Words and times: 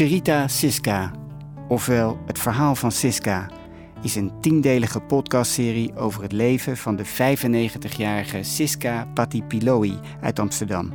Cherita 0.00 0.48
Siska, 0.48 1.10
ofwel 1.68 2.18
Het 2.26 2.38
Verhaal 2.38 2.74
van 2.74 2.92
Siska, 2.92 3.50
is 4.02 4.16
een 4.16 4.32
tiendelige 4.40 5.00
podcastserie 5.00 5.96
over 5.96 6.22
het 6.22 6.32
leven 6.32 6.76
van 6.76 6.96
de 6.96 7.06
95-jarige 7.06 8.42
Siska 8.42 9.06
Patipiloi 9.14 9.98
uit 10.20 10.38
Amsterdam. 10.38 10.92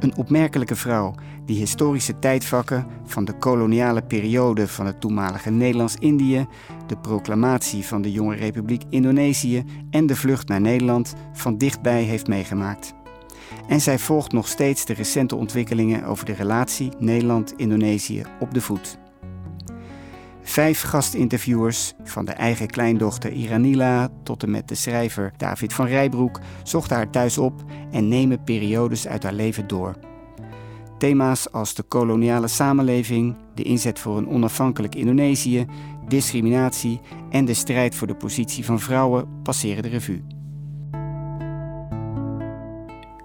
Een 0.00 0.16
opmerkelijke 0.16 0.76
vrouw 0.76 1.14
die 1.44 1.58
historische 1.58 2.18
tijdvakken 2.18 2.86
van 3.04 3.24
de 3.24 3.38
koloniale 3.38 4.02
periode 4.02 4.68
van 4.68 4.86
het 4.86 5.00
toenmalige 5.00 5.50
Nederlands-Indië, 5.50 6.46
de 6.86 6.96
proclamatie 6.96 7.86
van 7.86 8.02
de 8.02 8.12
jonge 8.12 8.36
Republiek 8.36 8.82
Indonesië 8.90 9.64
en 9.90 10.06
de 10.06 10.16
vlucht 10.16 10.48
naar 10.48 10.60
Nederland 10.60 11.14
van 11.32 11.58
dichtbij 11.58 12.02
heeft 12.02 12.26
meegemaakt. 12.26 12.94
En 13.68 13.80
zij 13.80 13.98
volgt 13.98 14.32
nog 14.32 14.48
steeds 14.48 14.84
de 14.84 14.92
recente 14.92 15.36
ontwikkelingen 15.36 16.04
over 16.04 16.24
de 16.24 16.32
relatie 16.32 16.92
Nederland-Indonesië 16.98 18.22
op 18.40 18.54
de 18.54 18.60
voet. 18.60 18.98
Vijf 20.42 20.82
gastinterviewers, 20.82 21.94
van 22.04 22.24
de 22.24 22.32
eigen 22.32 22.66
kleindochter 22.66 23.32
Iranila 23.32 24.08
tot 24.22 24.42
en 24.42 24.50
met 24.50 24.68
de 24.68 24.74
schrijver 24.74 25.32
David 25.36 25.72
van 25.72 25.86
Rijbroek, 25.86 26.40
zochten 26.62 26.96
haar 26.96 27.10
thuis 27.10 27.38
op 27.38 27.64
en 27.90 28.08
nemen 28.08 28.44
periodes 28.44 29.06
uit 29.06 29.22
haar 29.22 29.32
leven 29.32 29.66
door. 29.66 29.94
Thema's 30.98 31.52
als 31.52 31.74
de 31.74 31.82
koloniale 31.82 32.48
samenleving, 32.48 33.36
de 33.54 33.62
inzet 33.62 33.98
voor 33.98 34.16
een 34.16 34.28
onafhankelijk 34.28 34.94
Indonesië, 34.94 35.66
discriminatie 36.08 37.00
en 37.30 37.44
de 37.44 37.54
strijd 37.54 37.94
voor 37.94 38.06
de 38.06 38.14
positie 38.14 38.64
van 38.64 38.80
vrouwen 38.80 39.28
passeren 39.42 39.82
de 39.82 39.88
revue. 39.88 40.39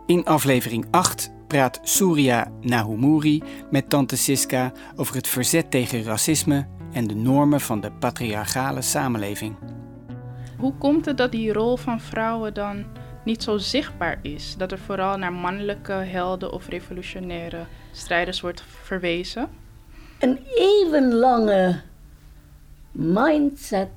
In 0.07 0.25
aflevering 0.25 0.87
8 0.91 1.31
praat 1.47 1.79
Surya 1.83 2.51
Nahumuri 2.61 3.43
met 3.71 3.89
tante 3.89 4.15
Siska 4.17 4.71
over 4.95 5.15
het 5.15 5.27
verzet 5.27 5.71
tegen 5.71 6.03
racisme 6.03 6.67
en 6.91 7.07
de 7.07 7.15
normen 7.15 7.61
van 7.61 7.81
de 7.81 7.91
patriarchale 7.91 8.81
samenleving. 8.81 9.55
Hoe 10.57 10.73
komt 10.77 11.05
het 11.05 11.17
dat 11.17 11.31
die 11.31 11.53
rol 11.53 11.77
van 11.77 11.99
vrouwen 11.99 12.53
dan 12.53 12.85
niet 13.23 13.43
zo 13.43 13.57
zichtbaar 13.57 14.19
is? 14.21 14.55
Dat 14.57 14.71
er 14.71 14.79
vooral 14.79 15.17
naar 15.17 15.33
mannelijke 15.33 15.91
helden 15.91 16.51
of 16.51 16.67
revolutionaire 16.67 17.65
strijders 17.91 18.41
wordt 18.41 18.63
verwezen? 18.83 19.49
Een 20.19 20.39
even 20.55 21.13
lange 21.13 21.81
mindset 22.91 23.89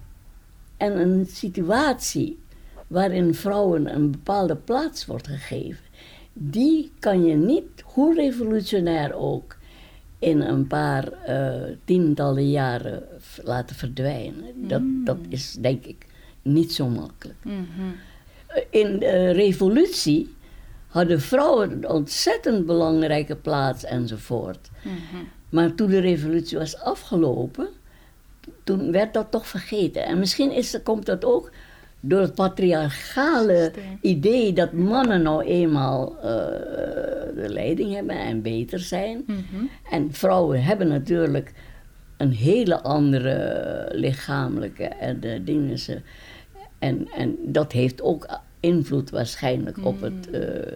en 0.76 1.00
een 1.00 1.26
situatie 1.26 2.38
waarin 2.86 3.34
vrouwen 3.34 3.94
een 3.94 4.10
bepaalde 4.10 4.56
plaats 4.56 5.06
wordt 5.06 5.26
gegeven, 5.26 5.84
die 6.39 6.92
kan 6.98 7.25
je 7.25 7.34
niet, 7.34 7.64
hoe 7.84 8.14
revolutionair 8.14 9.14
ook, 9.14 9.56
in 10.19 10.41
een 10.41 10.67
paar 10.67 11.08
uh, 11.28 11.62
tientallen 11.84 12.50
jaren 12.50 13.03
laten 13.42 13.77
verdwijnen. 13.77 14.69
Dat, 14.69 14.81
Mm. 14.81 15.05
dat 15.05 15.19
is 15.28 15.56
denk 15.61 15.84
ik 15.84 16.06
niet 16.42 16.72
zo 16.72 16.89
makkelijk. 16.89 17.39
Mhm. 17.42 17.62
In 18.70 18.98
de 18.98 19.31
revolutie 19.31 20.34
hadden 20.86 21.20
vrouwen 21.20 21.70
een 21.70 21.89
ontzettend 21.89 22.66
belangrijke 22.66 23.36
plaats 23.36 23.84
enzovoort. 23.84 24.70
Mhm. 24.83 25.25
Maar 25.48 25.75
toen 25.75 25.91
de 25.91 25.98
revolutie 25.98 26.59
was 26.59 26.78
afgelopen, 26.78 27.69
toen 28.64 28.92
werd 28.92 29.14
dat 29.14 29.31
toch 29.31 29.47
vergeten. 29.47 30.05
En 30.05 30.19
misschien 30.19 30.50
is, 30.50 30.78
komt 30.84 31.06
dat 31.06 31.25
ook 31.25 31.50
door 32.00 32.20
het 32.20 32.34
patriarchale 32.34 33.72
idee 34.00 34.52
dat 34.52 34.72
mannen 34.72 35.22
nou 35.22 35.44
eenmaal 35.44 36.16
eh, 36.16 36.22
de 37.34 37.46
leiding 37.46 37.94
hebben 37.94 38.18
en 38.18 38.42
beter 38.42 38.78
zijn. 38.78 39.22
Mhm. 39.27 39.64
En 39.91 40.12
vrouwen 40.12 40.62
hebben 40.62 40.88
natuurlijk 40.88 41.53
een 42.16 42.32
hele 42.32 42.81
andere 42.81 43.88
lichamelijke 43.92 44.84
en 44.84 45.20
de 45.20 45.44
dingen. 45.44 45.78
En, 46.78 47.09
en 47.16 47.36
dat 47.42 47.72
heeft 47.72 48.03
ook 48.03 48.41
invloed 48.60 49.10
waarschijnlijk 49.10 49.84
op 49.84 50.00
het 50.00 50.30
eh, 50.30 50.72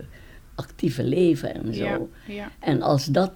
actieve 0.55 1.05
leven 1.05 1.55
en 1.55 1.75
zo. 1.75 1.85
Ja, 1.85 2.01
ja. 2.27 2.51
En 2.59 2.83
als 2.83 3.07
dat 3.07 3.33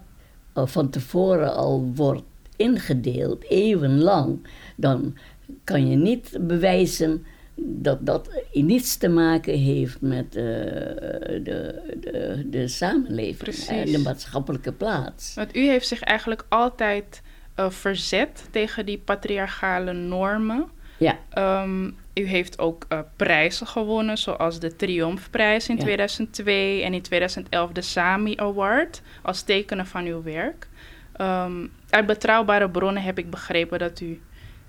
eh, 0.53 0.67
van 0.67 0.91
tevoren 0.91 1.55
al 1.55 1.93
wordt 1.95 2.23
ingedeeld, 2.57 3.45
eeuwenlang, 3.49 4.47
dan 4.77 5.17
kan 5.65 5.91
je 5.91 5.97
niet 5.97 6.39
bewijzen 6.41 7.25
dat 7.59 8.07
dat 8.07 8.31
niets 8.53 8.97
te 8.97 9.09
maken 9.09 9.59
heeft 9.59 10.01
met 10.01 10.37
eh, 10.37 10.43
de, 10.43 11.83
de, 12.01 12.43
de 12.51 12.69
samenleving 12.69 13.37
Precies. 13.37 13.69
en 13.69 13.93
de 13.93 13.99
maatschappelijke 13.99 14.73
plaats. 14.73 15.35
Want 15.35 15.57
u 15.57 15.67
heeft 15.67 15.87
zich 15.87 16.01
eigenlijk 16.03 16.45
altijd 16.49 17.23
eh, 17.55 17.71
verzet 17.71 18.49
tegen 18.51 18.87
die 18.87 18.99
patriarchale 18.99 19.93
normen. 19.93 20.67
Ja, 20.99 21.19
Ehm, 21.31 21.87
u 22.15 22.27
heeft 22.27 22.59
ook 22.59 22.85
eh, 22.89 22.99
prijzen 23.17 23.67
gewonnen, 23.67 24.19
zoals 24.19 24.61
de 24.61 24.77
Triomfprijs 24.77 25.69
in 25.69 25.77
Ja. 25.77 25.83
2002 25.83 26.83
en 26.83 26.95
in 26.95 27.03
2011 27.03 27.73
de 27.73 27.83
Sami 27.83 28.37
Award, 28.37 29.03
als 29.23 29.43
tekenen 29.43 29.87
van 29.87 30.05
uw 30.05 30.23
werk. 30.23 30.69
Ehm, 31.13 31.67
uit 31.91 32.07
betrouwbare 32.07 32.71
bronnen 32.71 33.03
heb 33.03 33.19
ik 33.19 33.31
begrepen 33.31 33.79
dat 33.79 34.01
u 34.01 34.21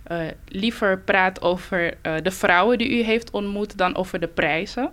eh, 0.08 0.20
liever 0.48 1.00
praat 1.00 1.42
over 1.42 1.94
eh, 2.02 2.14
de 2.24 2.32
vrouwen 2.32 2.78
die 2.78 2.90
u 2.90 3.02
heeft 3.02 3.32
ontmoet 3.32 3.78
dan 3.78 3.96
over 3.96 4.20
de 4.20 4.28
prijzen 4.28 4.92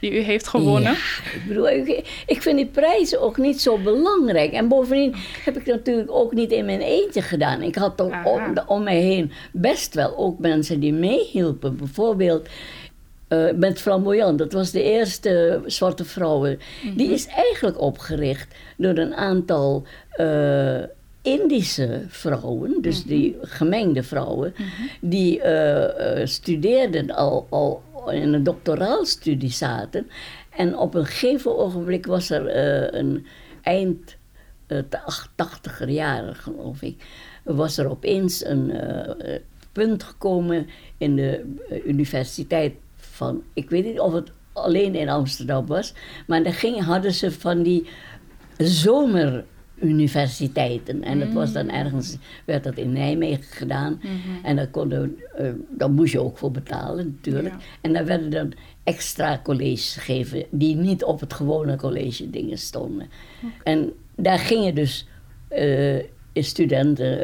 die 0.00 0.12
u 0.12 0.18
heeft 0.18 0.48
gewonnen. 0.48 0.92
Ja, 0.92 1.32
ik 1.34 1.42
bedoel, 1.48 1.68
ik, 1.68 2.22
ik 2.26 2.42
vind 2.42 2.56
die 2.56 2.66
prijzen 2.66 3.20
ook 3.20 3.36
niet 3.36 3.60
zo 3.60 3.78
belangrijk. 3.78 4.52
En 4.52 4.68
bovendien 4.68 5.14
heb 5.44 5.56
ik 5.56 5.66
natuurlijk 5.66 6.10
ook 6.10 6.32
niet 6.32 6.50
in 6.50 6.64
mijn 6.64 6.80
eentje 6.80 7.22
gedaan. 7.22 7.62
Ik 7.62 7.74
had 7.74 7.96
toch 7.96 8.24
om, 8.24 8.58
om 8.66 8.82
mij 8.82 9.00
heen 9.00 9.32
best 9.52 9.94
wel 9.94 10.16
ook 10.16 10.38
mensen 10.38 10.80
die 10.80 10.92
meehielpen. 10.92 11.76
Bijvoorbeeld 11.76 12.48
eh, 13.28 13.52
met 13.54 13.80
Flamboyant, 13.80 14.38
dat 14.38 14.52
was 14.52 14.70
de 14.70 14.82
eerste 14.82 15.60
zwarte 15.66 16.04
vrouwen. 16.04 16.58
Die 16.94 17.12
is 17.12 17.26
eigenlijk 17.26 17.80
opgericht 17.80 18.54
door 18.76 18.96
een 18.96 19.14
aantal 19.14 19.86
Indische 21.28 22.04
vrouwen, 22.08 22.82
dus 22.82 23.04
die 23.04 23.36
gemengde 23.40 24.02
vrouwen, 24.02 24.54
die 25.00 25.40
eh, 25.40 26.20
eh, 26.20 26.26
studeerden 26.26 27.10
al, 27.10 27.46
al 27.50 27.82
in 28.10 28.32
een 28.32 28.42
doctoraalstudie 28.42 29.50
zaten. 29.50 30.06
En 30.50 30.76
op 30.76 30.94
een 30.94 31.06
gegeven 31.06 31.58
ogenblik 31.58 32.06
was 32.06 32.30
er 32.30 32.46
eh, 32.46 33.00
een 33.00 33.26
eind 33.62 34.16
de 34.66 35.02
acht- 35.04 35.30
tachtiger 35.34 35.88
jaren, 35.88 36.34
geloof 36.34 36.82
ik, 36.82 37.04
was 37.42 37.78
er 37.78 37.90
opeens 37.90 38.44
een 38.44 38.72
punt 39.72 40.02
gekomen 40.02 40.66
in 40.98 41.16
de 41.16 41.54
universiteit 41.86 42.72
van, 42.96 43.42
ik 43.52 43.70
weet 43.70 43.84
niet 43.84 44.00
of 44.00 44.12
het 44.12 44.30
alleen 44.52 44.94
in 44.94 45.08
Amsterdam 45.08 45.66
was, 45.66 45.92
maar 46.26 46.42
daar 46.42 46.52
ging, 46.52 46.84
hadden 46.84 47.12
ze 47.12 47.30
van 47.30 47.62
die 47.62 47.88
zomeruniversiteiten. 49.78 51.02
En 51.02 51.18
dat 51.18 51.32
was 51.32 51.52
dan 51.52 51.70
ergens, 51.70 52.16
werd 52.44 52.64
dat 52.64 52.76
in 52.76 52.92
Nijmegen 52.92 53.44
gedaan. 53.44 54.00
En 54.42 54.56
daar 54.56 54.68
konden, 54.68 55.16
daar 55.70 55.90
moest 55.90 56.12
je 56.12 56.20
ook 56.20 56.38
voor 56.38 56.50
betalen 56.50 57.06
natuurlijk. 57.06 57.54
Ja. 57.54 57.60
En 57.80 57.92
daar 57.92 58.04
werden 58.04 58.30
dan 58.30 58.52
extra 58.84 59.40
colleges 59.42 59.94
gegeven 59.94 60.44
die 60.50 60.76
niet 60.76 61.04
op 61.04 61.20
het 61.20 61.32
gewone 61.32 61.76
college 61.76 62.30
dingen 62.30 62.58
stonden. 62.58 63.08
En 63.64 63.92
daar 64.14 64.38
gingen 64.38 64.74
dus 64.74 65.06
eh, 65.48 66.04
studenten 66.34 67.20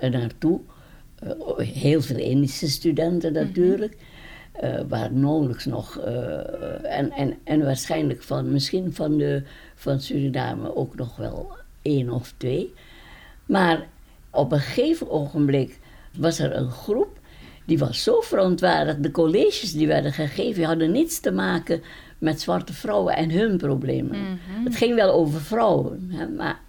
eh, 0.00 0.10
naartoe. 0.10 0.60
Heel 1.56 2.02
veel 2.02 2.16
Indische 2.16 2.68
studenten 2.68 3.32
natuurlijk. 3.32 3.96
Eh 3.96 4.80
waar 4.88 5.12
nauwelijks 5.12 5.64
nog. 5.64 5.98
en, 6.82 7.10
en, 7.10 7.34
en 7.44 7.64
waarschijnlijk 7.64 8.22
van, 8.22 8.52
misschien 8.52 8.94
van, 8.94 9.16
de, 9.16 9.42
van 9.74 10.00
Suriname 10.00 10.76
ook 10.76 10.96
nog 10.96 11.16
wel 11.16 11.57
één 11.82 12.10
of 12.10 12.34
twee. 12.36 12.74
Maar 13.46 13.86
op 14.30 14.52
een 14.52 14.60
gegeven 14.60 15.10
ogenblik 15.10 15.78
was 16.16 16.38
er 16.38 16.56
een 16.56 16.70
groep 16.70 17.18
die 17.68 17.78
was 17.78 18.02
zo 18.02 18.20
verontwaardigd. 18.20 19.02
De 19.02 19.10
colleges 19.10 19.72
die 19.72 19.86
werden 19.86 20.12
gegeven 20.12 20.64
hadden 20.64 20.90
niets 20.90 21.20
te 21.20 21.30
maken 21.30 21.82
met 22.18 22.40
zwarte 22.40 22.72
vrouwen 22.72 23.16
en 23.16 23.30
hun 23.30 23.56
problemen. 23.56 24.40
Het 24.64 24.76
ging 24.76 24.94
wel 24.94 25.12
over 25.12 25.40
vrouwen, 25.40 26.10
hè, 26.10 26.28
maar. 26.28 26.60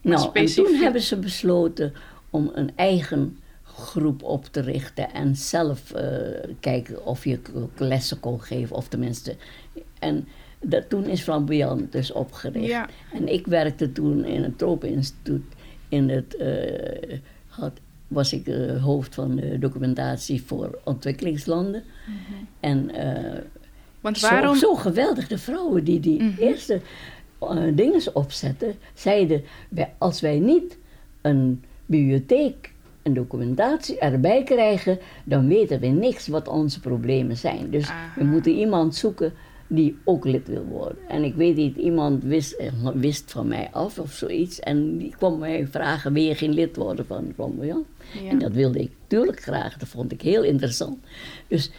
Nou, 0.00 0.30
en 0.32 0.46
toen 0.46 0.74
hebben 0.74 1.02
ze 1.02 1.16
besloten 1.16 1.92
om 2.30 2.50
een 2.54 2.70
eigen 2.74 3.38
groep 3.62 4.22
op 4.22 4.44
te 4.44 4.60
richten 4.60 5.12
en 5.12 5.36
zelf 5.36 5.92
eh, 5.92 6.08
kijken 6.60 7.06
of 7.06 7.24
je 7.24 7.38
lessen 7.76 8.20
kon 8.20 8.40
geven, 8.40 8.76
of 8.76 8.88
tenminste. 8.88 9.36
En 9.98 10.28
dat, 10.68 10.88
toen 10.88 11.04
is 11.04 11.20
Flamboyant 11.22 11.92
dus 11.92 12.12
opgericht. 12.12 12.66
Ja. 12.66 12.88
En 13.12 13.32
ik 13.32 13.46
werkte 13.46 13.92
toen 13.92 14.24
in 14.24 14.42
het 14.42 14.58
Tropeninstituut 14.58 15.42
in 15.88 16.08
het. 16.08 16.36
eh, 16.36 17.18
had, 17.46 17.72
was 18.08 18.32
ik 18.32 18.46
eh, 18.46 18.82
hoofd 18.82 19.14
van 19.14 19.36
de 19.36 19.58
documentatie 19.58 20.42
voor 20.42 20.78
ontwikkelingslanden. 20.84 21.82
En 22.60 22.90
eh, 22.90 23.40
Want 24.00 24.20
waarom... 24.20 24.56
zo 24.56 24.74
geweldig, 24.74 25.28
de 25.28 25.38
vrouwen 25.38 25.84
die 25.84 26.00
die 26.00 26.22
Mhm. 26.22 26.40
eerste 26.40 26.80
dingen 27.74 28.00
opzetten, 28.12 28.74
zeiden: 28.94 29.42
wij, 29.68 29.92
als 29.98 30.20
wij 30.20 30.38
niet 30.38 30.78
een 31.20 31.62
bibliotheek 31.86 32.72
en 33.02 33.14
documentatie 33.14 33.98
erbij 33.98 34.42
krijgen, 34.42 34.98
dan 35.24 35.48
weten 35.48 35.80
we 35.80 35.86
niks 35.86 36.26
wat 36.28 36.48
onze 36.48 36.80
problemen 36.80 37.36
zijn. 37.36 37.70
Dus 37.70 37.88
we 38.16 38.24
moeten 38.24 38.52
iemand 38.52 38.94
zoeken 38.94 39.32
die 39.66 39.98
ook 40.04 40.24
lid 40.24 40.48
wil 40.48 40.64
worden. 40.64 41.08
En 41.08 41.24
ik 41.24 41.34
weet 41.34 41.56
niet, 41.56 41.76
iemand 41.76 42.22
wist, 42.22 42.52
eh, 42.52 42.72
wist 42.94 43.32
van 43.32 43.48
mij 43.48 43.68
af 43.72 43.98
of 43.98 44.12
zoiets. 44.12 44.60
En 44.60 44.98
die 44.98 45.14
kwam 45.16 45.38
mij 45.38 45.66
vragen, 45.66 46.12
wil 46.12 46.22
je 46.22 46.34
geen 46.34 46.54
lid 46.54 46.76
worden 46.76 47.06
van 47.06 47.32
Flamboyant? 47.34 47.86
Ja. 48.22 48.30
En 48.30 48.38
dat 48.38 48.52
wilde 48.52 48.78
ik 48.78 48.90
natuurlijk 49.02 49.40
graag, 49.42 49.76
dat 49.76 49.88
vond 49.88 50.12
ik 50.12 50.22
heel 50.22 50.42
interessant. 50.42 50.98
Dus, 51.48 51.70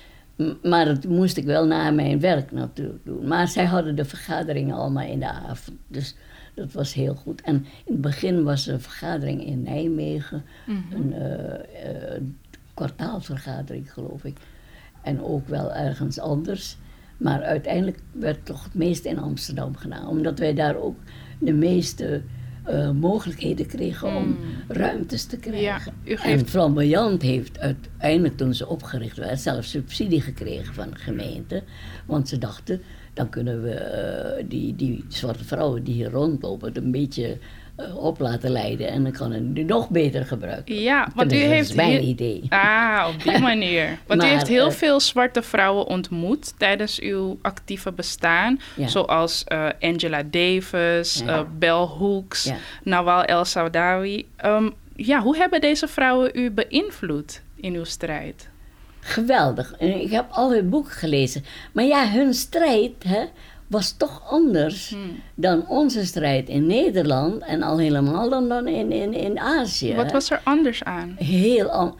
maar 0.63 0.85
dat 0.85 1.05
moest 1.05 1.37
ik 1.37 1.45
wel 1.45 1.65
na 1.65 1.91
mijn 1.91 2.19
werk 2.19 2.51
natuurlijk 2.51 3.05
doen. 3.05 3.27
Maar 3.27 3.47
zij 3.47 3.65
hadden 3.65 3.95
de 3.95 4.05
vergaderingen 4.05 4.75
allemaal 4.75 5.07
in 5.07 5.19
de 5.19 5.29
avond. 5.29 5.77
Dus 5.87 6.15
dat 6.53 6.71
was 6.71 6.93
heel 6.93 7.15
goed. 7.15 7.41
En 7.41 7.55
in 7.85 7.93
het 7.93 8.01
begin 8.01 8.43
was 8.43 8.67
er 8.67 8.73
een 8.73 8.81
vergadering 8.81 9.45
in 9.45 9.61
Nijmegen. 9.61 10.43
Een 10.93 11.13
eh, 11.13 12.15
eh, 12.15 12.21
kwartaalvergadering, 12.73 13.93
geloof 13.93 14.23
ik. 14.23 14.37
En 15.03 15.23
ook 15.23 15.47
wel 15.47 15.73
ergens 15.73 16.19
anders. 16.19 16.77
Maar 17.17 17.41
uiteindelijk 17.41 17.97
werd 18.11 18.45
toch 18.45 18.63
het 18.63 18.73
meeste 18.73 19.09
in 19.09 19.19
Amsterdam 19.19 19.75
gedaan. 19.75 20.07
Omdat 20.07 20.39
wij 20.39 20.53
daar 20.53 20.75
ook 20.75 20.95
de 21.39 21.53
meeste 21.53 22.21
eh, 22.63 22.91
mogelijkheden 22.91 23.65
kregen 23.65 24.15
om 24.15 24.37
ruimtes 24.67 25.25
te 25.25 25.37
krijgen. 25.37 25.93
u 26.03 26.15
geeft- 26.17 26.41
En 26.41 26.47
Flamboyant 26.47 27.21
heeft 27.21 27.59
uiteindelijk 27.59 28.37
toen 28.37 28.53
ze 28.53 28.67
opgericht 28.67 29.17
werd 29.17 29.39
zelfs 29.39 29.69
subsidie 29.69 30.21
gekregen 30.21 30.73
van 30.73 30.89
de 30.89 30.95
gemeente. 30.95 31.63
Want 32.05 32.27
ze 32.29 32.37
dachten, 32.37 32.81
dan 33.13 33.29
kunnen 33.29 33.61
we 33.63 33.71
eh, 33.73 34.45
die, 34.49 34.75
die 34.75 35.05
zwarte 35.07 35.43
vrouwen 35.43 35.83
die 35.83 35.93
hier 35.93 36.09
rondlopen 36.09 36.77
een 36.77 36.91
beetje 36.91 37.37
op 37.95 38.19
laten 38.19 38.49
leiden. 38.49 38.87
En 38.87 39.03
dan 39.03 39.11
kan 39.11 39.31
het 39.31 39.43
nu 39.43 39.63
nog 39.63 39.89
beter 39.89 40.25
gebruiken. 40.25 40.75
Ja, 40.75 41.07
want 41.15 41.33
u 41.33 41.35
heeft... 41.35 41.59
Dat 41.67 41.69
is 41.69 41.75
mijn 41.91 42.03
idee. 42.03 42.43
Ah, 42.49 43.07
op 43.15 43.23
die 43.23 43.39
manier. 43.51 43.97
Want 44.07 44.21
u 44.21 44.23
Maar, 44.25 44.33
heeft 44.33 44.47
heel 44.47 44.67
eh, 44.67 44.73
veel 44.73 44.99
zwarte 44.99 45.41
vrouwen 45.41 45.85
ontmoet 45.87 46.53
tijdens 46.59 46.99
uw 46.99 47.39
actieve 47.41 47.91
bestaan. 47.91 48.59
Ja. 48.75 48.87
Zoals 48.87 49.43
eh, 49.43 49.67
Angela 49.79 50.23
Davis, 50.23 51.21
Ja. 51.25 51.37
eh, 51.37 51.41
Bell 51.57 51.71
Hooks, 51.71 52.43
Ja. 52.43 52.55
Nawal 52.83 53.23
El 53.23 53.45
Saudawi. 53.45 54.27
Ehm, 54.35 54.69
ja, 54.95 55.21
hoe 55.21 55.37
hebben 55.37 55.61
deze 55.61 55.87
vrouwen 55.87 56.29
u 56.33 56.51
beïnvloed 56.51 57.41
in 57.55 57.73
uw 57.73 57.83
strijd? 57.83 58.49
Geweldig. 58.99 59.73
En 59.79 60.01
Ik 60.01 60.11
heb 60.11 60.25
al 60.29 60.51
hun 60.51 60.69
boeken 60.69 60.91
gelezen. 60.91 61.43
Maar 61.71 61.83
ja, 61.85 62.09
hun 62.09 62.33
strijd 62.33 62.91
hè, 63.07 63.23
was 63.67 63.91
toch 63.97 64.21
anders 64.29 64.89
Hmm. 64.89 65.19
dan 65.35 65.67
onze 65.67 66.05
strijd 66.05 66.49
in 66.49 66.65
Nederland. 66.67 67.41
En 67.43 67.61
al 67.63 67.77
helemaal 67.77 68.29
dan, 68.29 68.49
dan 68.49 68.67
in, 68.67 68.91
in, 68.91 69.13
in 69.13 69.39
Azië. 69.39 69.95
Wat 69.95 70.11
was 70.11 70.29
er 70.31 70.41
anders 70.43 70.83
aan? 70.83 71.15
Heel 71.17 71.69
an- 71.69 71.95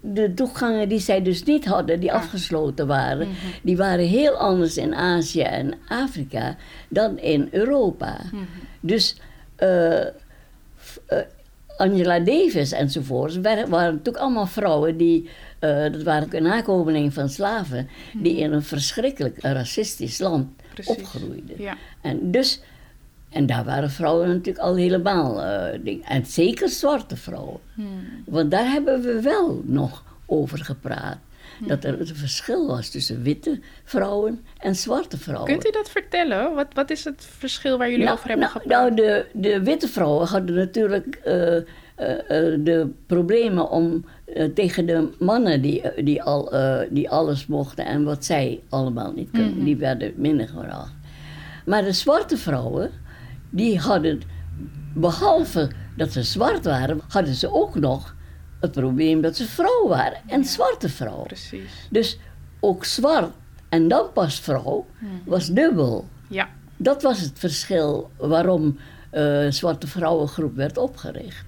De 0.00 0.34
toegangen 0.34 0.88
die 0.88 0.98
zij 0.98 1.22
dus 1.22 1.42
niet 1.42 1.64
hadden, 1.66 2.00
die 2.00 2.12
Ah. 2.12 2.16
afgesloten 2.22 2.86
waren, 2.86 3.28
Mhm. 3.28 3.36
die 3.62 3.76
waren 3.76 4.04
heel 4.06 4.32
anders 4.34 4.76
in 4.76 4.94
Azië 4.94 5.40
en 5.42 5.74
Afrika 5.88 6.56
dan 6.88 7.18
in 7.18 7.48
Europa. 7.50 8.20
Mhm. 8.32 8.42
Dus 8.80 9.20
eh, 9.56 10.00
eh, 10.06 10.10
Angela 11.78 12.18
Davis 12.20 12.72
enzovoorts 12.72 13.36
waren, 13.36 13.68
waren 13.68 13.90
natuurlijk 13.92 14.24
allemaal 14.24 14.46
vrouwen 14.46 14.96
die, 14.96 15.28
eh, 15.58 15.92
dat 15.92 16.02
waren 16.02 16.42
nakomelingen 16.42 17.12
van 17.12 17.28
slaven, 17.28 17.88
die 18.14 18.36
in 18.36 18.52
een 18.52 18.62
verschrikkelijk 18.62 19.36
racistisch 19.42 20.18
land 20.18 20.46
Mhm. 20.46 20.74
Precies. 20.74 20.96
opgroeiden. 20.96 21.62
Ja. 21.62 21.76
En 22.00 22.30
dus, 22.30 22.60
en 23.30 23.46
daar 23.46 23.64
waren 23.64 23.90
vrouwen 23.90 24.28
natuurlijk 24.28 24.58
al 24.58 24.76
helemaal, 24.76 25.42
eh, 25.42 25.78
ding. 25.84 26.04
en 26.04 26.26
zeker 26.26 26.68
zwarte 26.68 27.16
vrouwen. 27.16 27.60
Hmm. 27.74 27.88
Want 28.26 28.50
daar 28.50 28.70
hebben 28.70 29.00
we 29.02 29.20
wel 29.22 29.62
nog 29.64 30.04
over 30.26 30.58
gepraat. 30.64 31.18
Dat 31.66 31.84
er 31.84 32.00
een 32.00 32.06
verschil 32.16 32.66
was 32.66 32.88
tussen 32.88 33.22
witte 33.22 33.60
vrouwen 33.84 34.44
en 34.58 34.74
zwarte 34.76 35.18
vrouwen. 35.18 35.50
Kunt 35.50 35.66
u 35.66 35.70
dat 35.70 35.90
vertellen? 35.90 36.54
Wat, 36.54 36.66
wat 36.72 36.90
is 36.90 37.04
het 37.04 37.28
verschil 37.38 37.78
waar 37.78 37.90
jullie 37.90 38.04
nou, 38.04 38.16
over 38.16 38.28
hebben 38.28 38.48
nou, 38.48 38.60
gepraat? 38.60 38.80
nou, 38.80 38.94
de, 38.94 39.26
de 39.32 39.62
witte 39.62 39.88
vrouwen 39.88 40.26
hadden 40.26 40.54
natuurlijk 40.54 41.14
eh, 41.24 41.56
eh, 41.56 41.62
eh, 41.96 42.60
de 42.64 42.90
problemen 43.06 43.70
om 43.70 44.04
tegen 44.54 44.86
de 44.86 45.08
mannen 45.18 45.62
die, 45.62 45.82
die, 46.04 46.22
al, 46.22 46.52
die 46.90 47.10
alles 47.10 47.46
mochten 47.46 47.86
en 47.86 48.04
wat 48.04 48.24
zij 48.24 48.60
allemaal 48.68 49.12
niet 49.12 49.30
kunnen, 49.30 49.54
Mhm. 49.54 49.64
die 49.64 49.76
werden 49.76 50.12
minder 50.16 50.48
gebracht. 50.48 50.92
Maar 51.66 51.82
de 51.84 51.92
zwarte 51.92 52.36
vrouwen, 52.36 52.90
die 53.50 53.78
hadden, 53.78 54.20
behalve 54.94 55.70
dat 55.96 56.12
ze 56.12 56.22
zwart 56.22 56.64
waren, 56.64 57.00
hadden 57.08 57.34
ze 57.34 57.52
ook 57.52 57.74
nog 57.74 58.14
het 58.60 58.72
probleem 58.72 59.20
dat 59.20 59.36
ze 59.36 59.48
vrouw 59.48 59.88
waren 59.88 60.20
en 60.26 60.44
zwarte 60.44 60.88
vrouwen. 60.88 61.26
Precies. 61.26 61.88
Dus 61.90 62.18
ook 62.60 62.84
zwart 62.84 63.32
en 63.68 63.88
dan 63.88 64.12
pas 64.12 64.40
vrouw 64.40 64.86
was 65.24 65.46
dubbel. 65.46 66.08
Ja. 66.28 66.48
Dat 66.76 67.02
was 67.02 67.20
het 67.20 67.38
verschil 67.38 68.10
waarom 68.16 68.78
eh 69.10 69.46
Zwarte 69.48 69.86
Vrouwengroep 69.86 70.56
werd 70.56 70.78
opgericht. 70.78 71.44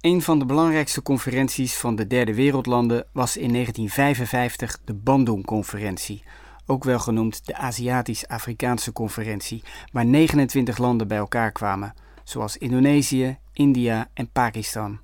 Een 0.00 0.22
van 0.22 0.38
de 0.38 0.44
belangrijkste 0.44 1.02
conferenties 1.02 1.76
van 1.76 1.96
de 1.96 2.06
derde 2.06 2.34
wereldlanden 2.34 3.04
was 3.12 3.36
in 3.36 3.52
1955 3.52 4.78
de 4.84 4.94
Bandung-conferentie, 4.94 6.22
ook 6.66 6.84
wel 6.84 6.98
genoemd 6.98 7.46
de 7.46 7.56
Aziatisch-Afrikaanse 7.56 8.92
conferentie, 8.92 9.62
waar 9.92 10.06
29 10.06 10.78
landen 10.78 11.08
bij 11.08 11.18
elkaar 11.18 11.52
kwamen, 11.52 11.94
zoals 12.24 12.56
Indonesië, 12.56 13.38
India 13.52 14.08
en 14.14 14.30
Pakistan. 14.30 14.98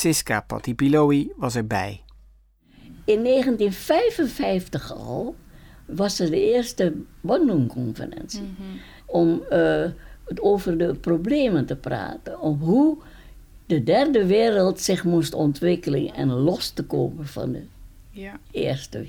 Siska 0.00 0.40
Patipiloi 0.40 1.32
was 1.36 1.54
erbij. 1.56 2.02
In 3.04 3.22
1955 3.24 4.92
al 4.92 5.34
was 5.86 6.18
er 6.20 6.30
de 6.30 6.40
eerste 6.52 6.94
Bandung-conferentie. 7.20 8.54
Om 9.06 9.42
eh, 9.42 9.84
over 10.34 10.78
de 10.78 10.94
problemen 10.94 11.66
te 11.66 11.76
praten. 11.76 12.40
Om 12.40 12.58
hoe 12.60 12.98
de 13.66 13.82
derde 13.82 14.26
wereld 14.26 14.80
zich 14.80 15.04
moest 15.04 15.34
ontwikkelen 15.34 16.14
en 16.14 16.28
los 16.32 16.70
te 16.70 16.84
komen 16.84 17.26
van 17.26 17.52
de 17.52 17.62
Ja. 18.10 18.38
eerste. 18.50 19.06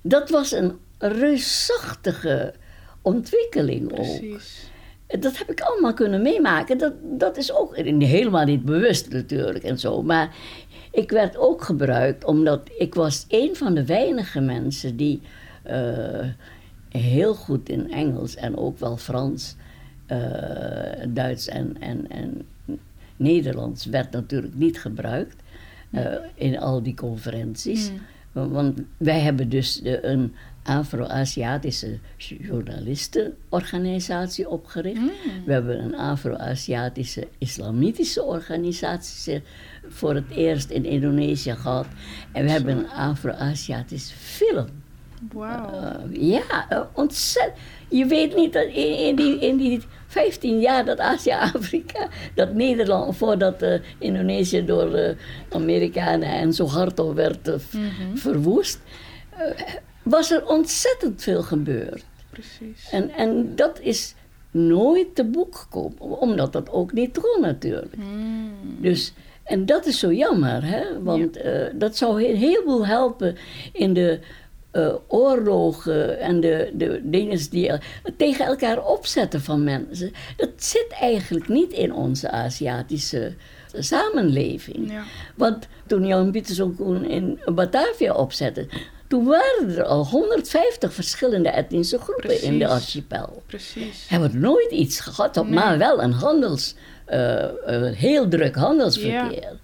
Dat 0.00 0.30
was 0.30 0.52
een 0.52 0.78
reusachtige 0.98 2.54
ontwikkeling 3.02 3.92
ook. 3.98 4.20
Dat 5.06 5.38
heb 5.38 5.50
ik 5.50 5.60
allemaal 5.60 5.94
kunnen 5.94 6.22
meemaken. 6.22 6.78
Dat, 6.78 6.92
dat 7.02 7.36
is 7.36 7.52
ook 7.52 7.76
helemaal 7.76 8.44
niet 8.44 8.64
bewust 8.64 9.10
natuurlijk 9.10 9.64
en 9.64 9.78
zo. 9.78 10.02
Maar 10.02 10.34
ik 10.90 11.10
werd 11.10 11.36
ook 11.36 11.62
gebruikt 11.62 12.24
omdat 12.24 12.60
ik 12.78 12.94
was 12.94 13.24
een 13.28 13.56
van 13.56 13.74
de 13.74 13.84
weinige 13.84 14.40
mensen 14.40 14.96
die 14.96 15.20
eh, 15.62 16.26
heel 16.88 17.34
goed 17.34 17.68
in 17.68 17.92
Engels 17.92 18.34
en 18.34 18.56
ook 18.56 18.78
wel 18.78 18.96
Frans, 18.96 19.56
eh, 20.06 20.18
Duits 21.08 21.48
en, 21.48 21.76
en, 21.80 22.10
en 22.10 22.46
Nederlands 23.16 23.84
werd 23.84 24.10
natuurlijk 24.10 24.54
niet 24.54 24.80
gebruikt 24.80 25.36
eh, 25.90 26.12
in 26.34 26.58
al 26.58 26.82
die 26.82 26.94
conferenties. 26.94 27.90
Want 28.32 28.80
wij 28.96 29.20
hebben 29.20 29.48
dus 29.48 29.80
een 29.84 30.34
Afro-Aziatische 30.64 31.98
journalistenorganisatie 32.16 34.48
opgericht. 34.48 35.00
We 35.46 35.52
hebben 35.52 35.84
een 35.84 35.96
Afro-Aziatische 35.96 37.28
islamitische 37.38 38.22
organisatie 38.22 39.42
voor 39.88 40.14
het 40.14 40.30
eerst 40.30 40.70
in 40.70 40.84
Indonesië 40.84 41.52
gehad. 41.54 41.86
En 42.32 42.44
we 42.44 42.50
hebben 42.50 42.78
een 42.78 42.88
Afro-Aziatische 42.90 44.14
film. 44.14 44.66
Wauw. 45.32 45.70
Eh, 45.72 45.98
ja, 46.30 46.68
eh, 46.68 46.80
ontzettend. 46.92 47.56
Je 47.88 48.06
weet 48.06 48.36
niet 48.36 48.52
dat 48.52 48.64
in, 48.66 48.98
in 48.98 49.16
die, 49.16 49.38
in 49.38 49.56
die 49.56 49.80
15 50.06 50.60
jaar 50.60 50.84
dat 50.84 50.98
Azië-Afrika, 50.98 52.08
dat 52.34 52.54
Nederland, 52.54 53.16
voordat 53.16 53.62
eh, 53.62 53.80
Indonesië 53.98 54.64
door 54.64 55.14
Amerikanen 55.50 56.28
en 56.28 56.52
Suharto 56.52 57.14
werd 57.14 57.48
eh, 57.48 57.54
v- 57.58 57.76
verwoest, 58.14 58.80
was 60.04 60.30
er 60.30 60.46
ontzettend 60.46 61.22
veel 61.22 61.42
gebeurd. 61.42 62.04
Precies. 62.30 62.88
En, 62.90 63.10
en 63.10 63.56
dat 63.56 63.80
is 63.80 64.14
nooit 64.50 65.14
te 65.14 65.24
boek 65.24 65.54
gekomen, 65.54 66.00
omdat 66.00 66.52
dat 66.52 66.70
ook 66.70 66.92
niet 66.92 67.18
kon 67.20 67.40
natuurlijk. 67.40 67.94
Hmm. 67.94 68.52
Dus, 68.80 69.12
en 69.44 69.66
dat 69.66 69.86
is 69.86 69.98
zo 69.98 70.12
jammer, 70.12 70.64
hè? 70.64 71.02
want 71.02 71.36
eh, 71.36 71.66
dat 71.74 71.96
zou 71.96 72.24
een 72.24 72.36
heleboel 72.36 72.86
helpen 72.86 73.36
in 73.72 73.92
de 73.92 74.20
eh, 74.70 74.94
oorlogen 75.08 76.20
en 76.20 76.40
de, 76.40 76.70
de 76.74 77.00
dingen 77.02 77.50
die 77.50 77.72
tegen 78.16 78.44
elkaar 78.46 78.84
opzetten 78.84 79.40
van 79.40 79.64
mensen. 79.64 80.12
Dat 80.36 80.50
zit 80.56 80.96
eigenlijk 81.00 81.48
niet 81.48 81.72
in 81.72 81.94
onze 81.94 82.30
Aziatische 82.30 83.34
samenleving. 83.78 84.90
Ja. 84.90 85.02
Want 85.36 85.68
toen 85.86 86.06
Jan 86.06 86.30
Pieterszoon 86.30 87.04
in 87.04 87.38
Batavia 87.54 88.14
opzette, 88.14 88.66
toen 89.14 89.24
waren 89.24 89.76
er 89.76 89.84
al 89.84 90.06
150 90.06 90.94
verschillende 90.94 91.48
etnische 91.48 91.98
groepen 91.98 92.42
in 92.42 92.58
de 92.58 92.68
archipel. 92.68 93.42
Precies. 93.46 94.08
Hebben 94.08 94.30
we 94.30 94.38
nooit 94.38 94.70
iets 94.70 95.00
gehad, 95.00 95.48
maar 95.48 95.78
wel 95.78 96.02
een 96.02 96.14
eh, 97.04 97.48
een 97.64 97.94
heel 97.94 98.28
druk 98.28 98.54
handelsverkeer. 98.54 99.58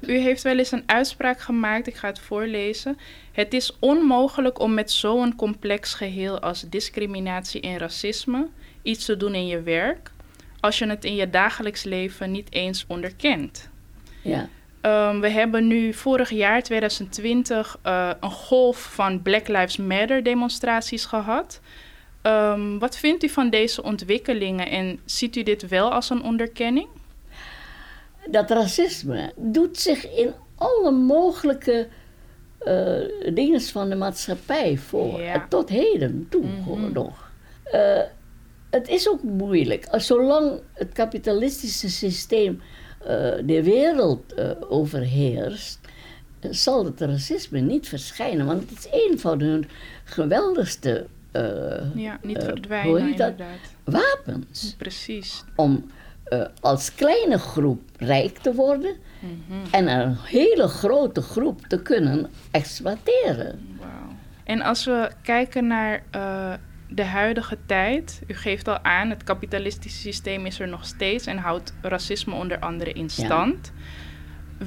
U 0.00 0.18
heeft 0.18 0.42
wel 0.42 0.58
eens 0.58 0.72
een 0.72 0.82
uitspraak 0.86 1.40
gemaakt, 1.40 1.86
ik 1.86 1.94
ga 1.94 2.08
het 2.08 2.18
voorlezen. 2.18 2.98
Het 3.32 3.54
is 3.54 3.76
onmogelijk 3.78 4.60
om 4.60 4.74
met 4.74 4.90
zo'n 4.90 5.36
complex 5.36 5.94
geheel 5.94 6.40
als 6.40 6.64
discriminatie 6.68 7.60
en 7.60 7.78
racisme 7.78 8.48
iets 8.82 9.04
te 9.04 9.16
doen 9.16 9.34
in 9.34 9.46
je 9.46 9.62
werk, 9.62 10.12
als 10.60 10.78
je 10.78 10.86
het 10.86 11.04
in 11.04 11.14
je 11.14 11.30
dagelijks 11.30 11.82
leven 11.82 12.30
niet 12.30 12.52
eens 12.52 12.84
onderkent. 12.88 13.68
Ja. 14.22 14.48
Um, 14.82 15.20
we 15.20 15.28
hebben 15.28 15.66
nu 15.66 15.92
vorig 15.94 16.30
jaar, 16.30 16.62
2020, 16.62 17.78
uh, 17.86 18.10
een 18.20 18.30
golf 18.30 18.78
van 18.94 19.22
Black 19.22 19.48
Lives 19.48 19.76
Matter 19.76 20.22
demonstraties 20.22 21.04
gehad. 21.04 21.60
Um, 22.22 22.78
wat 22.78 22.96
vindt 22.96 23.24
u 23.24 23.28
van 23.28 23.50
deze 23.50 23.82
ontwikkelingen 23.82 24.68
en 24.68 25.00
ziet 25.04 25.36
u 25.36 25.42
dit 25.42 25.68
wel 25.68 25.92
als 25.92 26.10
een 26.10 26.22
onderkenning? 26.22 26.88
Dat 28.30 28.50
racisme 28.50 29.32
doet 29.36 29.78
zich 29.78 30.10
in 30.16 30.32
alle 30.54 30.90
mogelijke 30.90 31.88
uh, 32.64 33.34
dingen 33.34 33.60
van 33.60 33.88
de 33.88 33.96
maatschappij 33.96 34.76
voor. 34.76 35.20
Ja. 35.20 35.46
Tot 35.48 35.68
heden 35.68 36.26
toe 36.30 36.44
Mhm. 36.44 36.92
nog. 36.92 37.30
Uh, 37.74 38.00
het 38.70 38.88
is 38.88 39.08
ook 39.08 39.22
moeilijk. 39.22 39.86
Zolang 39.92 40.60
het 40.72 40.92
kapitalistische 40.92 41.90
systeem 41.90 42.62
de 43.44 43.60
wereld 43.64 44.34
uh, 44.38 44.50
overheerst, 44.68 45.78
zal 46.50 46.84
het 46.84 47.00
racisme 47.00 47.60
niet 47.60 47.88
verschijnen. 47.88 48.46
Want 48.46 48.70
het 48.70 48.78
is 48.78 48.88
een 49.10 49.18
van 49.18 49.40
hun 49.40 49.68
geweldigste 50.04 51.06
uh, 51.32 51.42
ja, 51.94 52.18
niet 52.22 52.42
verdwijnen, 52.44 52.92
dat? 52.94 53.02
inderdaad. 53.30 53.58
wapens. 53.84 54.74
Precies. 54.78 55.44
Om 55.56 55.90
uh, 56.28 56.42
als 56.60 56.94
kleine 56.94 57.38
groep 57.38 57.80
rijk 57.96 58.38
te 58.38 58.54
worden 58.54 58.96
Mhm. 59.20 59.58
en 59.70 59.88
een 59.88 60.16
hele 60.22 60.68
grote 60.68 61.20
groep 61.22 61.60
te 61.66 61.82
kunnen 61.82 62.30
exploiteren. 62.50 63.76
Wauw. 63.78 63.90
En 64.44 64.62
als 64.62 64.84
we 64.84 65.10
kijken 65.22 65.66
naar 65.66 66.02
uh, 66.16 66.52
de 66.90 67.04
huidige 67.04 67.56
tijd, 67.66 68.20
u 68.26 68.34
geeft 68.34 68.68
al 68.68 68.78
aan, 68.78 69.10
het 69.10 69.24
kapitalistische 69.24 69.98
systeem 69.98 70.46
is 70.46 70.60
er 70.60 70.68
nog 70.68 70.86
steeds 70.86 71.26
en 71.26 71.38
houdt 71.38 71.74
racisme 71.80 72.34
onder 72.34 72.58
andere 72.58 72.92
in 72.92 73.10
stand. 73.10 73.72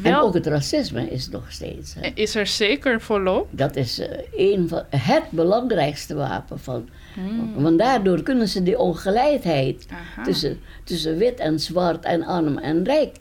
En 0.02 0.16
ook 0.16 0.34
het 0.34 0.48
racisme 0.48 1.10
is 1.10 1.30
nog 1.30 1.52
steeds. 1.52 1.94
Hè? 1.94 2.12
Is 2.14 2.36
er 2.36 2.48
zeker 2.48 3.02
volop. 3.02 3.48
Dat 3.52 3.76
is 3.76 4.00
uh, 4.00 4.08
een 4.36 4.68
van 4.68 4.84
het 4.90 5.24
belangrijkste 5.30 6.16
wapen 6.16 6.60
van. 6.60 6.90
Hmm. 7.14 7.54
Want 7.64 7.78
daardoor 7.78 8.24
kunnen 8.24 8.48
ze 8.48 8.64
die 8.64 8.80
ongelijkheid 8.80 9.88
Aha. 9.92 10.24
tussen, 10.24 10.60
tussen 10.84 11.18
wit 11.18 11.40
en 11.40 11.60
zwart 11.60 12.06
en 12.06 12.24
arm 12.24 12.58
en 12.58 12.84
rijk. 12.84 13.18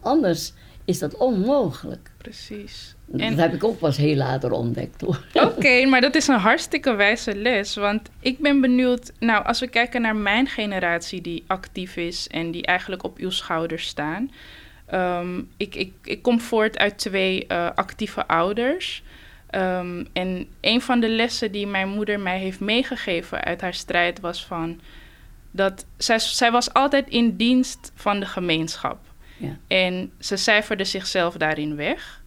Anders 0.00 0.52
is 0.84 0.98
dat 0.98 1.16
onmogelijk. 1.16 2.10
Precies. 2.16 2.95
Dat 3.06 3.20
en... 3.20 3.38
heb 3.38 3.54
ik 3.54 3.64
ook 3.64 3.78
pas 3.78 3.96
heel 3.96 4.16
later 4.16 4.50
ontdekt 4.50 5.00
hoor. 5.00 5.20
Oké, 5.32 5.46
okay, 5.46 5.84
maar 5.90 6.00
dat 6.00 6.14
is 6.14 6.26
een 6.26 6.38
hartstikke 6.38 6.94
wijze 6.94 7.36
les. 7.36 7.74
Want 7.74 8.08
ik 8.20 8.38
ben 8.38 8.60
benieuwd, 8.60 9.12
nou, 9.18 9.44
als 9.44 9.60
we 9.60 9.66
kijken 9.66 10.02
naar 10.02 10.16
mijn 10.16 10.46
generatie 10.46 11.20
die 11.20 11.44
actief 11.46 11.96
is 11.96 12.28
en 12.28 12.50
die 12.50 12.66
eigenlijk 12.66 13.04
op 13.04 13.18
uw 13.18 13.30
schouders 13.30 13.86
staan. 13.86 14.30
Um, 14.94 15.48
ik, 15.56 15.74
ik, 15.74 15.92
ik 16.02 16.22
kom 16.22 16.40
voort 16.40 16.78
uit 16.78 16.98
twee 16.98 17.44
uh, 17.48 17.70
actieve 17.74 18.26
ouders. 18.26 19.02
Um, 19.50 20.06
en 20.12 20.46
een 20.60 20.80
van 20.80 21.00
de 21.00 21.08
lessen 21.08 21.52
die 21.52 21.66
mijn 21.66 21.88
moeder 21.88 22.20
mij 22.20 22.38
heeft 22.38 22.60
meegegeven 22.60 23.44
uit 23.44 23.60
haar 23.60 23.74
strijd 23.74 24.20
was 24.20 24.44
van 24.44 24.80
dat 25.50 25.86
zij, 25.96 26.18
zij 26.18 26.50
was 26.50 26.72
altijd 26.72 27.08
in 27.08 27.36
dienst 27.36 27.92
van 27.94 28.20
de 28.20 28.26
gemeenschap. 28.26 28.98
Ja. 29.36 29.56
En 29.66 30.12
ze 30.18 30.36
cijferde 30.36 30.84
zichzelf 30.84 31.34
daarin 31.36 31.76
weg. 31.76 32.22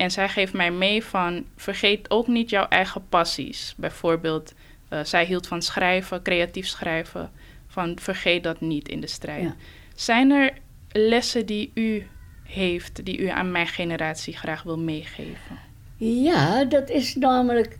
En 0.00 0.10
zij 0.10 0.28
geeft 0.28 0.52
mij 0.52 0.70
mee 0.70 1.04
van 1.04 1.44
vergeet 1.56 2.10
ook 2.10 2.26
niet 2.26 2.50
jouw 2.50 2.68
eigen 2.68 3.08
passies. 3.08 3.74
Bijvoorbeeld, 3.76 4.54
uh, 4.90 5.04
zij 5.04 5.24
hield 5.24 5.46
van 5.46 5.62
schrijven, 5.62 6.22
creatief 6.22 6.66
schrijven. 6.66 7.30
Van 7.66 7.98
vergeet 7.98 8.42
dat 8.42 8.60
niet 8.60 8.88
in 8.88 9.00
de 9.00 9.06
strijd. 9.06 9.42
Ja. 9.42 9.54
Zijn 9.94 10.30
er 10.30 10.52
lessen 10.92 11.46
die 11.46 11.70
u 11.74 12.06
heeft, 12.42 13.04
die 13.04 13.18
u 13.18 13.28
aan 13.28 13.50
mijn 13.50 13.66
generatie 13.66 14.36
graag 14.36 14.62
wil 14.62 14.78
meegeven? 14.78 15.58
Ja, 15.96 16.64
dat 16.64 16.90
is 16.90 17.14
namelijk. 17.14 17.78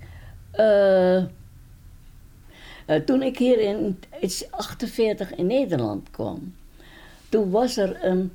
Uh, 0.54 1.16
uh, 1.16 1.24
toen 3.04 3.22
ik 3.22 3.38
hier 3.38 3.60
in 3.60 3.98
48 4.50 5.34
in 5.34 5.46
Nederland 5.46 6.10
kwam, 6.10 6.54
toen 7.28 7.50
was 7.50 7.76
er 7.76 8.04
een 8.04 8.32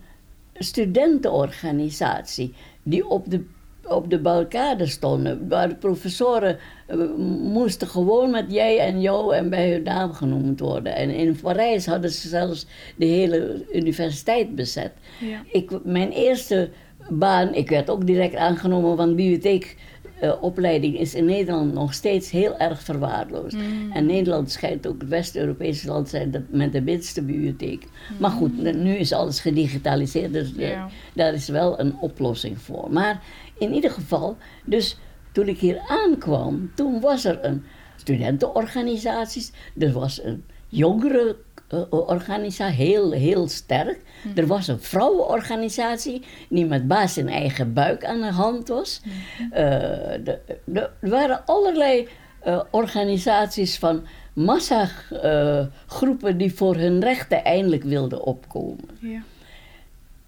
studentenorganisatie 0.53 2.53
die 2.83 3.07
op 3.07 3.29
de, 3.29 3.45
op 3.87 4.09
de 4.09 4.19
barricade 4.19 4.85
stonden, 4.85 5.47
waar 5.47 5.69
de 5.69 5.75
professoren 5.75 6.57
uh, 6.89 6.97
moesten 7.39 7.87
gewoon 7.87 8.31
met 8.31 8.45
jij 8.47 8.79
en 8.79 9.01
jou 9.01 9.35
en 9.35 9.49
bij 9.49 9.71
hun 9.71 9.83
naam 9.83 10.13
genoemd 10.13 10.59
worden. 10.59 10.95
En 10.95 11.09
in 11.09 11.39
Parijs 11.41 11.85
hadden 11.85 12.11
ze 12.11 12.27
zelfs 12.27 12.65
de 12.95 13.05
hele 13.05 13.65
universiteit 13.73 14.55
bezet. 14.55 14.91
Ja. 15.19 15.41
Ik, 15.51 15.83
mijn 15.83 16.11
eerste 16.11 16.69
baan, 17.09 17.53
ik 17.53 17.69
werd 17.69 17.89
ook 17.89 18.05
direct 18.05 18.35
aangenomen, 18.35 18.95
want 18.95 19.15
bibliotheek 19.15 19.75
uh, 20.23 20.33
opleiding 20.41 20.99
is 20.99 21.15
in 21.15 21.25
Nederland 21.25 21.73
nog 21.73 21.93
steeds 21.93 22.31
heel 22.31 22.57
erg 22.57 22.81
verwaarloosd. 22.83 23.55
Mm. 23.55 23.91
En 23.91 24.05
Nederland 24.05 24.51
schijnt 24.51 24.87
ook 24.87 25.01
het 25.01 25.09
West-Europese 25.09 25.87
land 25.87 26.09
zijn 26.09 26.31
dat 26.31 26.41
met 26.49 26.71
de 26.71 26.81
minste 26.81 27.21
bibliotheek. 27.21 27.83
Mm. 27.83 28.17
Maar 28.19 28.31
goed, 28.31 28.75
nu 28.75 28.95
is 28.95 29.13
alles 29.13 29.39
gedigitaliseerd, 29.39 30.33
dus 30.33 30.53
de, 30.53 30.61
Ja. 30.65 30.89
daar 31.13 31.33
is 31.33 31.47
wel 31.47 31.79
een 31.79 31.95
oplossing 31.99 32.61
voor. 32.61 32.91
Maar 32.91 33.21
in 33.57 33.73
ieder 33.73 33.91
geval, 33.91 34.37
dus 34.65 34.97
toen 35.31 35.47
ik 35.47 35.59
hier 35.59 35.79
aankwam, 35.87 36.71
toen 36.75 36.99
was 36.99 37.25
er 37.25 37.45
een 37.45 37.63
studentenorganisaties, 37.95 39.51
er 39.77 39.91
was 39.91 40.23
een 40.23 40.43
jongere 40.75 41.35
uh, 41.73 41.81
organisatie, 41.89 42.75
heel, 42.75 43.11
heel 43.11 43.47
sterk. 43.47 43.99
Mhm. 44.23 44.39
Er 44.39 44.47
was 44.47 44.67
een 44.67 44.79
vrouwenorganisatie 44.79 46.21
die 46.49 46.65
met 46.65 46.87
baas 46.87 47.17
in 47.17 47.27
eigen 47.27 47.73
buik 47.73 48.05
aan 48.05 48.21
de 48.21 48.31
hand 48.31 48.67
was. 48.67 49.01
Uh, 49.41 49.49
de, 49.49 50.39
de, 50.63 50.89
er 50.99 51.09
waren 51.09 51.45
allerlei 51.45 52.07
uh, 52.47 52.61
organisaties 52.71 53.77
van 53.77 54.03
massagroepen 54.33 56.37
die 56.37 56.53
voor 56.53 56.75
hun 56.75 56.99
rechten 56.99 57.43
eindelijk 57.43 57.83
wilden 57.83 58.23
opkomen. 58.23 58.89
Ja. 58.99 59.21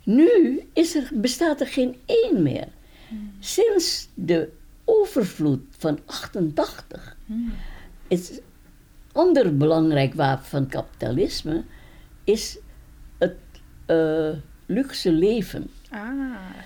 Nu 0.03 0.61
is 0.73 0.95
er, 0.95 1.09
bestaat 1.13 1.61
er 1.61 1.67
geen 1.67 1.95
één 2.05 2.43
meer. 2.43 2.67
Sinds 3.39 4.07
de 4.13 4.49
overvloed 4.85 5.61
van 5.77 5.99
88 6.05 7.15
Mm. 7.27 7.53
is 8.07 8.39
ander 9.17 9.57
belangrijk 9.57 10.13
wapen 10.13 10.45
van 10.45 10.67
kapitalisme 10.67 11.63
is 12.23 12.57
het 13.17 13.35
uh, 13.87 14.29
luxe 14.65 15.11
leven. 15.11 15.69
Ah, 15.91 16.09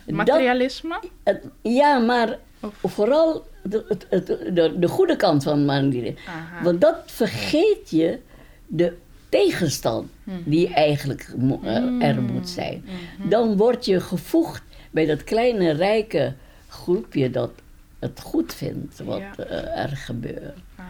materialisme? 0.08 1.00
Dat, 1.01 1.10
het, 1.24 1.43
ja, 1.62 1.98
maar 2.00 2.38
Of- 2.60 2.91
vooral 2.93 3.48
de, 3.63 3.86
het, 3.88 4.05
het, 4.10 4.27
de, 4.27 4.74
de 4.79 4.88
goede 4.88 5.15
kant 5.15 5.43
van 5.43 5.65
manieren. 5.65 6.15
Aha. 6.27 6.63
Want 6.63 6.81
dat 6.81 6.96
vergeet 7.05 7.89
je 7.89 8.20
de 8.67 8.98
tegenstand 9.29 10.10
die 10.43 10.74
eigenlijk 10.74 11.34
mo- 11.38 11.62
uh, 11.63 12.08
er 12.08 12.22
moet 12.22 12.50
zijn. 12.50 12.84
Dan 13.29 13.58
word 13.58 13.86
je 13.86 14.00
gevoegd 14.00 14.63
bij 14.91 15.05
dat 15.05 15.24
kleine 15.24 15.72
rijke 15.72 16.34
groepje 16.67 17.29
dat 17.31 17.51
het 18.00 18.20
goed 18.22 18.53
vindt 18.53 19.00
wat 19.03 19.20
Ja. 19.20 19.34
uh, 19.50 19.77
er 19.84 19.89
gebeurt. 19.98 20.58
Aha. 20.75 20.89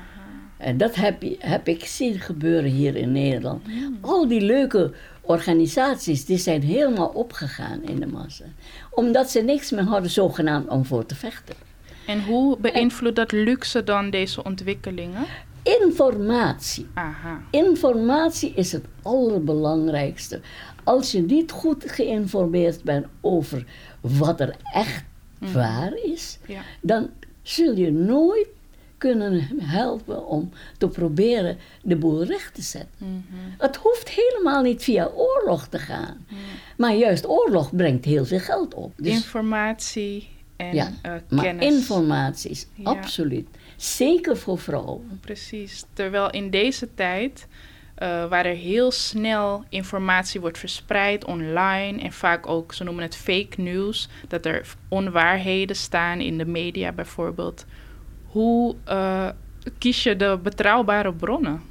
En 0.62 0.78
dat 0.78 0.96
heb, 0.96 1.24
heb 1.40 1.68
ik 1.68 1.86
zien 1.86 2.20
gebeuren 2.20 2.70
hier 2.72 2.96
in 2.96 3.12
Nederland. 3.12 3.66
Al 4.02 4.28
die 4.28 4.42
leuke 4.42 4.92
organisaties 5.22 6.26
die 6.26 6.38
zijn 6.38 6.62
helemaal 6.62 7.08
opgegaan 7.08 7.84
in 7.84 8.00
de 8.00 8.08
massa. 8.08 8.46
Omdat 8.92 9.30
ze 9.30 9.42
niks 9.42 9.72
meer 9.72 9.84
hadden 9.84 10.12
zogenaamd 10.12 10.68
om 10.68 10.86
voor 10.86 11.06
te 11.06 11.16
vechten. 11.16 11.56
En 12.08 12.24
hoe 12.24 12.58
beïnvloedt 12.60 13.16
dat 13.16 13.32
luxe 13.32 13.84
dan 13.84 14.10
deze 14.10 14.44
ontwikkelingen? 14.44 15.26
Informatie. 15.64 16.88
Aha. 16.94 17.42
Informatie 17.52 18.54
is 18.56 18.72
het 18.72 18.86
allerbelangrijkste. 19.02 20.40
Als 20.84 21.12
je 21.12 21.22
niet 21.22 21.52
goed 21.52 21.84
geïnformeerd 21.92 22.84
bent 22.84 23.06
over 23.22 23.66
wat 24.02 24.40
er 24.40 24.56
echt 24.74 25.04
waar 25.38 25.94
is, 26.04 26.40
Ja. 26.46 26.62
dan 26.82 27.10
zul 27.42 27.76
je 27.76 27.92
nooit 27.92 28.48
kunnen 29.02 29.48
helpen 29.64 30.28
om 30.28 30.50
te 30.78 30.88
proberen 30.88 31.58
de 31.84 31.96
boel 31.96 32.24
recht 32.24 32.54
te 32.54 32.62
zetten. 32.62 32.90
Mhm. 32.98 33.40
Het 33.58 33.76
hoeft 33.76 34.10
helemaal 34.10 34.62
niet 34.62 34.84
via 34.84 35.12
oorlog 35.16 35.68
te 35.68 35.80
gaan. 35.80 36.26
Maar 36.78 36.94
juist 36.96 37.28
oorlog 37.28 37.76
brengt 37.76 38.06
heel 38.06 38.26
veel 38.26 38.40
geld 38.40 38.74
op. 38.74 38.94
Dus, 38.98 39.14
Informatie 39.14 40.30
en 40.56 40.74
ja, 40.76 40.92
eh, 41.02 41.12
maar 41.30 41.44
kennis. 41.44 41.66
informatie 41.66 42.50
is 42.52 42.68
Ja. 42.74 42.84
absoluut. 42.84 43.48
Zeker 43.76 44.38
voor 44.38 44.58
vrouwen. 44.60 45.20
Precies. 45.22 45.86
Terwijl 45.94 46.30
in 46.30 46.50
deze 46.50 46.94
tijd 46.94 47.48
uh, 48.04 48.08
waar 48.30 48.46
er 48.46 48.56
heel 48.56 48.92
snel 48.92 49.64
informatie 49.70 50.40
wordt 50.42 50.58
verspreid 50.58 51.26
online 51.26 52.02
en 52.02 52.12
vaak 52.12 52.48
ook, 52.48 52.74
ze 52.74 52.84
noemen 52.84 53.04
het 53.04 53.16
fake 53.16 53.62
news, 53.62 54.10
dat 54.28 54.46
er 54.46 54.76
onwaarheden 54.88 55.76
staan 55.76 56.20
in 56.20 56.38
de 56.38 56.46
media 56.46 56.92
bijvoorbeeld. 56.92 57.66
Hoe 58.32 58.76
uh, 58.88 59.30
kies 59.78 60.04
je 60.04 60.16
de 60.16 60.40
betrouwbare 60.44 61.14
bronnen? 61.14 61.62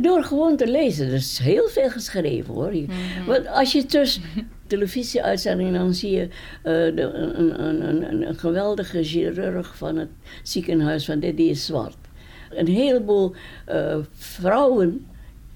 Door 0.00 0.24
gewoon 0.24 0.56
te 0.56 0.66
lezen. 0.66 1.06
Er 1.06 1.12
is 1.12 1.38
heel 1.38 1.68
veel 1.68 1.90
geschreven 1.90 2.54
hoor. 2.54 2.72
Mm 2.72 2.86
Want 3.26 3.46
als 3.46 3.72
je 3.72 3.86
tussen 3.86 4.22
televisieuitzendingen, 4.66 5.72
dan 5.72 5.94
zie 5.94 6.10
je 6.10 6.22
uh, 6.22 6.32
de, 6.96 7.02
een, 7.02 7.60
een, 7.64 7.88
een, 7.88 8.28
een, 8.28 8.34
geweldige 8.34 9.04
chirurg 9.04 9.76
van 9.76 9.96
het 9.96 10.08
ziekenhuis 10.42 11.04
van 11.04 11.20
dit, 11.20 11.36
die 11.36 11.50
is 11.50 11.66
zwart. 11.66 11.96
Een 12.50 12.68
heleboel 12.68 13.34
uh, 13.68 13.96
vrouwen, 14.12 15.06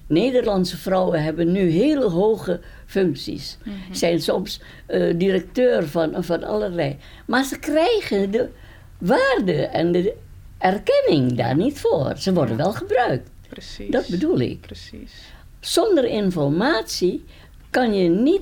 Nederlandse 0.07 0.77
vrouwen, 0.77 1.23
hebben 1.23 1.51
nu 1.51 1.69
hele 1.69 2.05
hoge 2.05 2.59
functies. 2.85 3.57
Mm 3.63 3.73
-hmm. 3.73 3.93
Zijn 3.93 4.21
soms 4.21 4.61
uh, 4.87 5.13
directeur 5.17 5.87
van, 5.87 6.23
van 6.23 6.43
allerlei. 6.43 6.97
Maar 7.27 7.43
ze 7.43 7.59
krijgen 7.59 8.31
de 8.31 8.49
waarde 8.97 9.65
en 9.65 9.91
de 9.91 10.15
erkenning 10.57 11.33
daar 11.33 11.55
niet 11.55 11.79
voor. 11.79 12.13
Ze 12.17 12.33
worden 12.33 12.57
wel 12.57 12.73
gebruikt. 12.73 13.29
Precies. 13.49 13.91
Dat 13.91 14.07
bedoel 14.07 14.39
ik. 14.39 14.61
Precies. 14.61 15.33
Zonder 15.59 16.05
informatie 16.05 17.23
kan 17.69 17.93
je 17.93 18.09
niet 18.09 18.41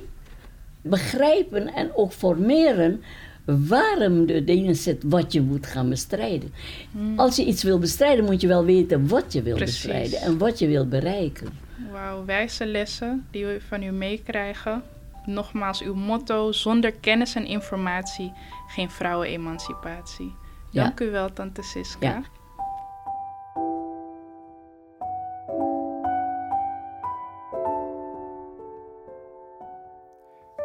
begrijpen 0.82 1.74
en 1.74 1.96
ook 1.96 2.12
formeren 2.12 3.04
waarom 3.46 4.26
de 4.26 4.44
dingen 4.44 4.76
zit 4.76 5.04
wat 5.06 5.34
je 5.34 5.42
moet 5.42 5.68
gaan 5.68 5.90
bestrijden. 5.90 6.54
Hmm. 6.92 7.20
Als 7.20 7.36
je 7.36 7.46
iets 7.46 7.64
wil 7.64 7.80
bestrijden, 7.80 8.26
moet 8.26 8.42
je 8.42 8.48
wel 8.48 8.66
weten 8.66 9.08
wat 9.08 9.34
je 9.34 9.42
wil 9.42 9.56
Precies. 9.56 9.82
bestrijden 9.82 10.22
en 10.22 10.38
wat 10.38 10.60
je 10.60 10.68
wil 10.68 10.88
bereiken. 10.88 11.48
Wauw, 11.92 12.26
wijze 12.26 12.66
lessen 12.66 13.28
die 13.32 13.46
we 13.46 13.62
van 13.68 13.84
u 13.84 13.92
meekrijgen. 13.92 14.84
Nogmaals, 15.26 15.82
uw 15.82 15.94
motto: 15.94 16.52
zonder 16.52 16.92
kennis 16.92 17.36
en 17.36 17.46
informatie 17.46 18.32
geen 18.68 18.90
vrouwenemancipatie. 18.90 20.36
Dank 20.74 21.00
ja. 21.00 21.06
u 21.06 21.12
wel, 21.12 21.34
Tante 21.34 21.62
Siska. 21.62 22.08
Ja. 22.08 22.24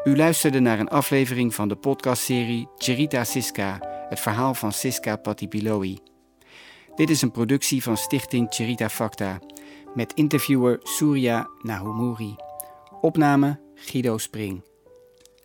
U 0.05 0.17
luisterde 0.17 0.61
naar 0.61 0.79
een 0.79 0.89
aflevering 0.89 1.55
van 1.55 1.69
de 1.69 1.77
podcastserie 1.77 2.69
Cherita 2.77 3.25
Siska, 3.25 3.79
het 4.09 4.21
verhaal 4.21 4.55
van 4.55 4.73
Siska 4.73 5.17
Patipiloi. 5.17 5.99
Dit 6.95 7.11
is 7.11 7.23
een 7.23 7.31
productie 7.31 7.83
van 7.83 7.97
Stichting 7.97 8.47
Cherita 8.51 8.89
Facta, 8.89 9.39
met 9.95 10.13
interviewer 10.13 10.79
Surya 10.83 11.49
Nahumuri. 11.63 12.37
Opname 13.01 13.61
Guido 13.75 14.19
Spring. 14.19 14.68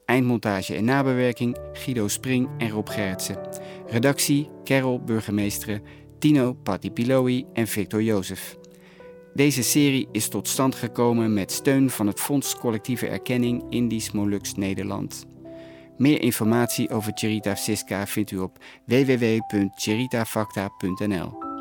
Eindmontage 0.05 0.75
en 0.75 0.85
nabewerking 0.85 1.57
Guido 1.73 2.07
Spring 2.07 2.49
en 2.57 2.69
Rob 2.69 2.89
Gerritsen. 2.89 3.37
Redactie 3.87 4.49
Carol 4.63 5.03
Burgemeesteren, 5.03 5.81
Tino 6.19 6.53
Patipiloi 6.53 7.45
en 7.53 7.67
Victor 7.67 8.03
Jozef. 8.03 8.57
Deze 9.33 9.63
serie 9.63 10.07
is 10.11 10.27
tot 10.27 10.47
stand 10.47 10.75
gekomen 10.75 11.33
met 11.33 11.51
steun 11.51 11.89
van 11.89 12.07
het 12.07 12.19
Fonds 12.19 12.57
Collectieve 12.57 13.07
Erkenning 13.07 13.63
Indisch 13.69 14.11
Molux 14.11 14.55
Nederland. 14.55 15.25
Meer 15.97 16.21
informatie 16.21 16.89
over 16.89 17.11
Cherita 17.15 17.55
Siska 17.55 18.07
vindt 18.07 18.31
u 18.31 18.37
op 18.37 18.57
www.cheritafacta.nl. 18.85 21.52